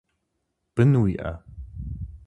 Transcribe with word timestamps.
Бын 0.75 0.91
уиӏэ? 1.01 1.31